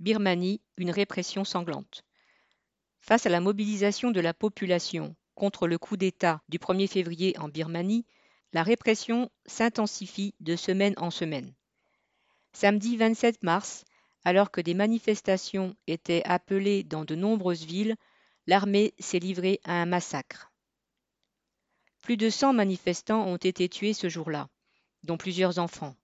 [0.00, 2.04] Birmanie, une répression sanglante.
[3.00, 7.48] Face à la mobilisation de la population contre le coup d'État du 1er février en
[7.48, 8.04] Birmanie,
[8.52, 11.54] la répression s'intensifie de semaine en semaine.
[12.52, 13.84] Samedi 27 mars,
[14.24, 17.96] alors que des manifestations étaient appelées dans de nombreuses villes,
[18.46, 20.52] l'armée s'est livrée à un massacre.
[22.02, 24.48] Plus de 100 manifestants ont été tués ce jour-là,
[25.04, 25.96] dont plusieurs enfants.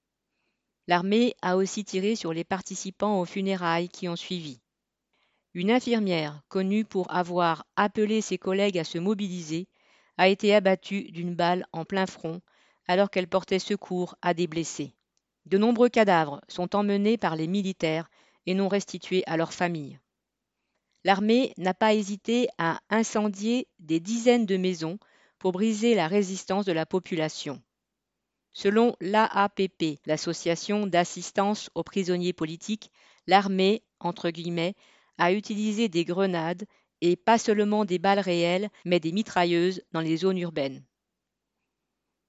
[0.88, 4.60] L'armée a aussi tiré sur les participants aux funérailles qui ont suivi.
[5.54, 9.68] Une infirmière, connue pour avoir appelé ses collègues à se mobiliser,
[10.16, 12.40] a été abattue d'une balle en plein front
[12.86, 14.94] alors qu'elle portait secours à des blessés.
[15.46, 18.08] De nombreux cadavres sont emmenés par les militaires
[18.46, 19.98] et non restitués à leurs familles.
[21.04, 24.98] L'armée n'a pas hésité à incendier des dizaines de maisons
[25.38, 27.60] pour briser la résistance de la population.
[28.52, 32.90] Selon l'AAPP, l'association d'assistance aux prisonniers politiques,
[33.26, 34.74] l'armée, entre guillemets,
[35.18, 36.64] a utilisé des grenades
[37.00, 40.84] et pas seulement des balles réelles, mais des mitrailleuses dans les zones urbaines.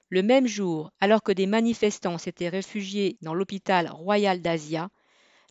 [0.10, 4.90] Le même jour, alors que des manifestants s'étaient réfugiés dans l'hôpital royal d'Asia,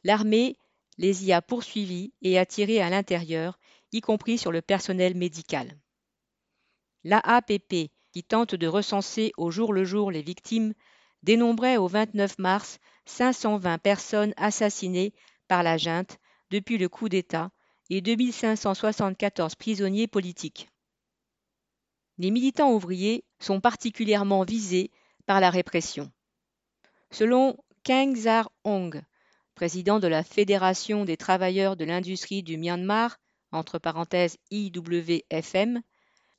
[0.04, 0.56] l'armée
[0.98, 3.58] les y a poursuivis et a tiré à l'intérieur,
[3.92, 5.76] y compris sur le personnel médical.
[7.04, 10.74] L'AAPP, qui tente de recenser au jour le jour les victimes,
[11.22, 15.14] dénombrait au 29 mars 520 personnes assassinées
[15.48, 16.18] par la junte
[16.50, 17.50] depuis le coup d'État
[17.90, 20.68] et 2574 prisonniers politiques
[22.18, 24.90] les militants ouvriers sont particulièrement visés
[25.26, 26.10] par la répression.
[27.10, 29.02] Selon Keng Zar Hong,
[29.54, 33.18] président de la Fédération des travailleurs de l'industrie du Myanmar,
[33.50, 35.82] entre parenthèses IWFM,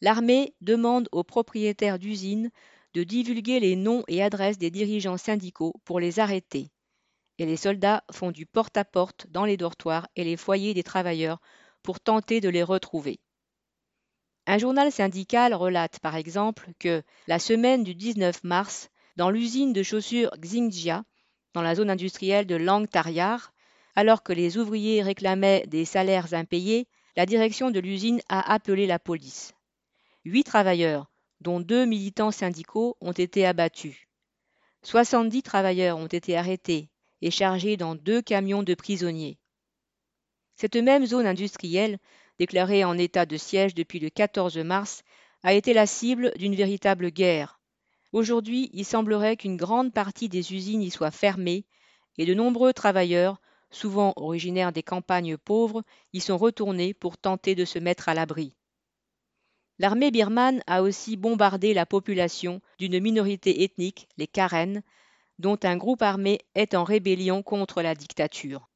[0.04, 2.52] l'armée demande aux propriétaires d'usines
[2.94, 6.72] de divulguer les noms et adresses des dirigeants syndicaux pour les arrêter.
[7.38, 11.40] Et les soldats font du porte-à-porte -porte dans les dortoirs et les foyers des travailleurs
[11.84, 13.22] pour tenter de les retrouver.
[14.46, 19.84] Un journal syndical relate par exemple que la semaine du 19 mars, dans l'usine de
[19.84, 21.06] chaussures Xinjia,
[21.53, 23.53] dans la zone industrielle de Langtariar,
[23.96, 29.00] alors que les ouvriers réclamaient des salaires impayés, la direction de l'usine a appelé la
[29.00, 29.53] police.
[30.25, 31.11] Huit travailleurs,
[31.41, 34.07] dont deux militants syndicaux, ont été abattus.
[34.84, 36.89] 70 travailleurs ont été arrêtés
[37.22, 39.38] et chargés dans deux camions de prisonniers.
[40.56, 42.00] Cette même zone industrielle
[42.39, 45.03] déclarée en état de siège depuis le 14 mars,
[45.44, 47.59] a été la cible d'une véritable guerre.
[48.12, 51.66] Aujourd'hui, il semblerait qu'une grande partie des usines y soit fermée
[52.17, 53.41] et de nombreux travailleurs,
[53.72, 55.83] souvent originaires des campagnes pauvres,
[56.13, 58.56] y sont retournés pour tenter de se mettre à l'abri.
[59.79, 64.84] L'armée birmane a aussi bombardé la population d'une minorité ethnique, les Karen,
[65.39, 68.69] dont un groupe armé est en rébellion contre la dictature.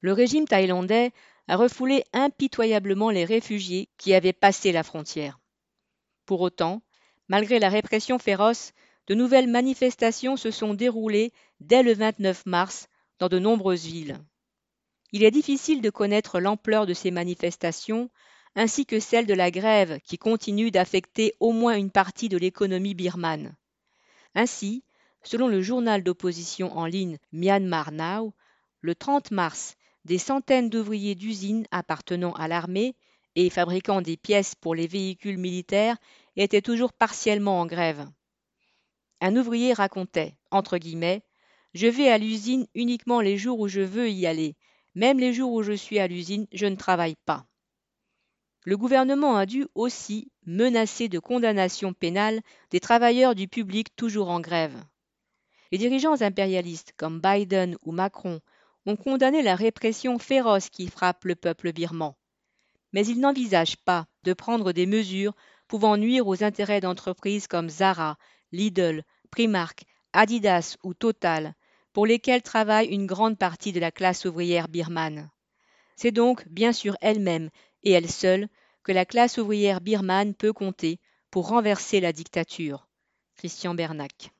[0.00, 1.12] Le régime thaïlandais
[1.48, 5.38] a refoulé impitoyablement les réfugiés qui avaient passé la frontière.
[6.26, 6.82] Pour autant,
[7.28, 8.72] malgré la répression féroce,
[9.06, 14.18] de nouvelles manifestations se sont déroulées dès le 29 mars dans de nombreuses villes.
[15.12, 18.10] Il est difficile de connaître l'ampleur de ces manifestations,
[18.56, 22.94] ainsi que celle de la grève qui continue d'affecter au moins une partie de l'économie
[22.94, 23.54] birmane.
[24.34, 24.82] Ainsi,
[25.22, 28.32] selon le journal d'opposition en ligne Myanmar Now,
[28.80, 32.94] le 30 mars, des centaines d'ouvriers d'usines appartenant à l'armée
[33.34, 35.98] et fabriquant des pièces pour les véhicules militaires
[36.36, 38.08] étaient toujours partiellement en grève.
[39.20, 41.22] Un ouvrier racontait, entre guillemets,
[41.74, 44.56] Je vais à l'usine uniquement les jours où je veux y aller.
[44.94, 47.44] Même les jours où je suis à l'usine, je ne travaille pas.
[48.66, 52.40] Le gouvernement a dû aussi menacer de condamnation pénale
[52.72, 54.74] des travailleurs du public toujours en grève.
[55.70, 58.40] Les dirigeants impérialistes comme Biden ou Macron
[58.84, 62.14] ont condamné la répression féroce qui frappe le peuple birman.
[62.92, 65.36] Mais ils n'envisagent pas de prendre des mesures
[65.68, 68.18] pouvant nuire aux intérêts d'entreprises comme Zara,
[68.50, 71.54] Lidl, Primark, Adidas ou Total,
[71.92, 75.30] pour lesquelles travaille une grande partie de la classe ouvrière birmane.
[75.94, 77.48] C'est donc bien sur elle-même
[77.86, 78.48] et elle seule
[78.82, 80.98] que la classe ouvrière birmane peut compter
[81.30, 82.88] pour renverser la dictature.
[83.36, 84.32] Christian Bernac